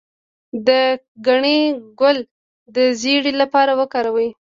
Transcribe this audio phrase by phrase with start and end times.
[0.67, 0.69] د
[1.25, 1.59] ګنی
[1.99, 2.17] ګل
[2.75, 4.29] د زیړي لپاره وکاروئ